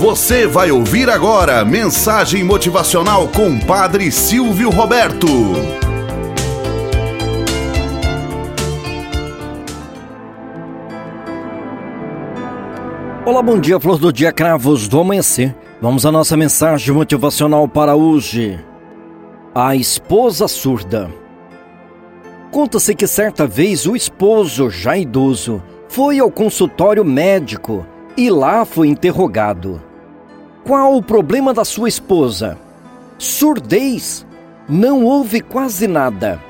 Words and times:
Você 0.00 0.46
vai 0.46 0.70
ouvir 0.70 1.10
agora 1.10 1.62
mensagem 1.62 2.42
motivacional 2.42 3.28
com 3.28 3.60
Padre 3.60 4.10
Silvio 4.10 4.70
Roberto. 4.70 5.26
Olá, 13.26 13.42
bom 13.42 13.60
dia, 13.60 13.78
flor 13.78 13.98
do 13.98 14.10
dia, 14.10 14.32
cravos 14.32 14.88
do 14.88 14.98
amanhecer. 14.98 15.54
Vamos 15.82 16.06
à 16.06 16.10
nossa 16.10 16.34
mensagem 16.34 16.94
motivacional 16.94 17.68
para 17.68 17.94
hoje. 17.94 18.58
A 19.54 19.76
esposa 19.76 20.48
surda. 20.48 21.10
Conta-se 22.50 22.94
que 22.94 23.06
certa 23.06 23.46
vez 23.46 23.84
o 23.84 23.94
esposo, 23.94 24.70
já 24.70 24.96
idoso, 24.96 25.62
foi 25.90 26.18
ao 26.18 26.30
consultório 26.30 27.04
médico 27.04 27.84
e 28.16 28.30
lá 28.30 28.64
foi 28.64 28.88
interrogado. 28.88 29.89
Qual 30.70 30.96
o 30.96 31.02
problema 31.02 31.52
da 31.52 31.64
sua 31.64 31.88
esposa? 31.88 32.56
Surdez. 33.18 34.24
Não 34.68 35.04
ouve 35.04 35.40
quase 35.40 35.88
nada. 35.88 36.40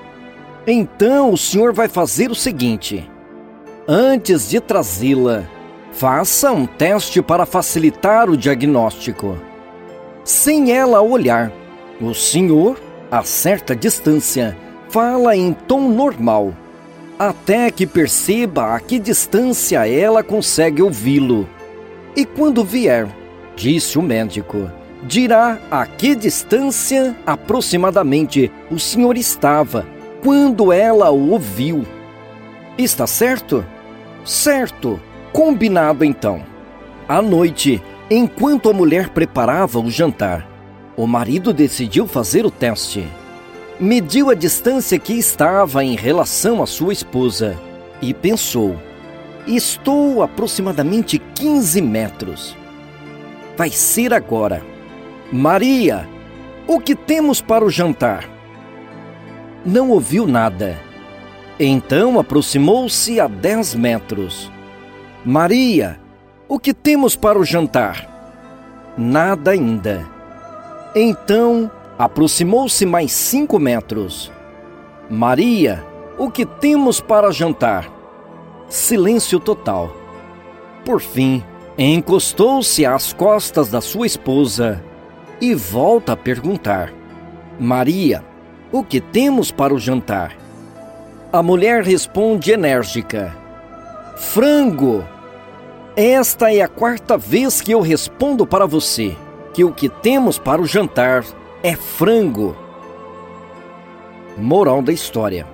Então 0.67 1.33
o 1.33 1.39
senhor 1.39 1.73
vai 1.73 1.89
fazer 1.89 2.31
o 2.31 2.35
seguinte: 2.35 3.11
antes 3.89 4.51
de 4.51 4.61
trazê-la, 4.61 5.45
faça 5.91 6.53
um 6.53 6.67
teste 6.67 7.23
para 7.23 7.47
facilitar 7.47 8.29
o 8.29 8.37
diagnóstico. 8.37 9.39
Sem 10.23 10.71
ela 10.71 11.01
olhar, 11.01 11.51
o 11.99 12.13
senhor, 12.13 12.79
a 13.11 13.23
certa 13.23 13.75
distância, 13.75 14.55
fala 14.91 15.35
em 15.35 15.55
tom 15.55 15.89
normal, 15.89 16.53
até 17.19 17.71
que 17.71 17.87
perceba 17.87 18.75
a 18.75 18.81
que 18.81 18.99
distância 18.99 19.89
ela 19.89 20.23
consegue 20.23 20.83
ouvi-lo. 20.83 21.49
E 22.15 22.27
quando 22.27 22.63
vier, 22.63 23.09
disse 23.61 23.99
o 23.99 24.03
médico. 24.03 24.71
Dirá 25.03 25.59
a 25.71 25.85
que 25.85 26.15
distância 26.15 27.15
aproximadamente 27.27 28.51
o 28.71 28.79
senhor 28.79 29.17
estava 29.19 29.87
quando 30.23 30.73
ela 30.73 31.11
o 31.11 31.31
ouviu. 31.31 31.87
Está 32.79 33.07
certo? 33.07 33.65
Certo. 34.25 34.99
Combinado 35.33 36.05
então. 36.05 36.43
À 37.07 37.21
noite, 37.21 37.83
enquanto 38.11 38.71
a 38.71 38.73
mulher 38.73 39.11
preparava 39.11 39.79
o 39.79 39.91
jantar, 39.91 40.49
o 40.97 41.07
marido 41.07 41.53
decidiu 41.53 42.07
fazer 42.07 42.47
o 42.47 42.51
teste. 42.51 43.07
Mediu 43.79 44.31
a 44.31 44.35
distância 44.35 44.99
que 44.99 45.15
estava 45.15 45.85
em 45.85 45.97
relação 45.97 46.63
à 46.63 46.67
sua 46.67 46.93
esposa 46.93 47.59
e 48.03 48.13
pensou: 48.13 48.77
estou 49.47 50.23
aproximadamente 50.23 51.19
15 51.35 51.81
metros 51.81 52.60
vai 53.57 53.71
ser 53.71 54.13
agora. 54.13 54.63
Maria, 55.33 56.09
o 56.67 56.81
que 56.81 56.95
temos 56.95 57.41
para 57.41 57.65
o 57.65 57.71
jantar? 57.71 58.29
Não 59.65 59.91
ouviu 59.91 60.27
nada. 60.27 60.79
Então 61.59 62.19
aproximou-se 62.19 63.21
a 63.21 63.27
dez 63.27 63.75
metros. 63.75 64.51
Maria, 65.25 66.01
o 66.49 66.59
que 66.59 66.73
temos 66.73 67.15
para 67.15 67.39
o 67.39 67.45
jantar? 67.45 68.09
Nada 68.97 69.51
ainda. 69.51 70.07
Então 70.95 71.71
aproximou-se 71.99 72.87
mais 72.87 73.13
cinco 73.13 73.59
metros. 73.59 74.33
Maria, 75.09 75.85
o 76.19 76.31
que 76.31 76.47
temos 76.47 77.01
para 77.01 77.31
jantar? 77.31 77.91
Silêncio 78.69 79.39
total. 79.39 79.95
Por 80.85 81.01
fim, 81.01 81.45
Encostou-se 81.83 82.85
às 82.85 83.15
costas 83.15 83.71
da 83.71 83.81
sua 83.81 84.07
esposa 84.07 84.85
e 85.41 85.55
volta 85.55 86.13
a 86.13 86.17
perguntar: 86.17 86.93
Maria, 87.59 88.23
o 88.71 88.85
que 88.85 89.01
temos 89.01 89.51
para 89.51 89.73
o 89.73 89.79
jantar? 89.79 90.37
A 91.33 91.43
mulher 91.43 91.83
responde 91.83 92.53
enérgica: 92.53 93.35
Frango! 94.15 95.03
Esta 95.97 96.53
é 96.53 96.61
a 96.61 96.69
quarta 96.69 97.17
vez 97.17 97.63
que 97.63 97.73
eu 97.73 97.81
respondo 97.81 98.47
para 98.47 98.67
você 98.67 99.17
que 99.55 99.65
o 99.65 99.73
que 99.73 99.89
temos 99.89 100.39
para 100.39 100.61
o 100.61 100.67
jantar 100.67 101.25
é 101.63 101.75
frango. 101.75 102.55
Moral 104.37 104.83
da 104.83 104.93
história: 104.93 105.47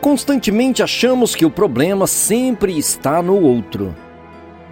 Constantemente 0.00 0.82
achamos 0.82 1.36
que 1.36 1.44
o 1.44 1.50
problema 1.52 2.08
sempre 2.08 2.76
está 2.76 3.22
no 3.22 3.40
outro 3.40 3.94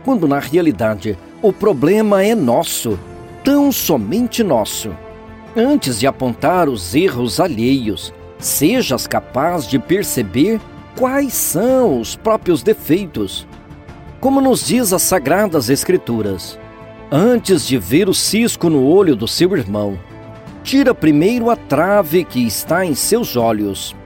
quando 0.04 0.26
na 0.26 0.38
realidade 0.38 1.18
o 1.42 1.52
problema 1.52 2.24
é 2.24 2.34
nosso, 2.34 2.98
tão 3.44 3.72
somente 3.72 4.42
nosso. 4.42 4.90
Antes 5.56 5.98
de 5.98 6.06
apontar 6.06 6.68
os 6.68 6.94
erros 6.94 7.40
alheios, 7.40 8.12
sejas 8.38 9.06
capaz 9.06 9.66
de 9.66 9.78
perceber 9.78 10.60
quais 10.96 11.32
são 11.34 12.00
os 12.00 12.16
próprios 12.16 12.62
defeitos. 12.62 13.46
Como 14.20 14.40
nos 14.40 14.66
diz 14.66 14.92
as 14.92 15.02
Sagradas 15.02 15.70
Escrituras, 15.70 16.58
antes 17.10 17.66
de 17.66 17.78
ver 17.78 18.08
o 18.08 18.14
cisco 18.14 18.68
no 18.68 18.84
olho 18.86 19.16
do 19.16 19.26
seu 19.26 19.56
irmão, 19.56 19.98
tira 20.62 20.94
primeiro 20.94 21.50
a 21.50 21.56
trave 21.56 22.24
que 22.24 22.46
está 22.46 22.84
em 22.84 22.94
seus 22.94 23.36
olhos. 23.36 23.96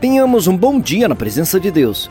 Tenhamos 0.00 0.46
um 0.46 0.56
bom 0.56 0.80
dia 0.80 1.08
na 1.08 1.14
presença 1.14 1.60
de 1.60 1.70
Deus 1.70 2.10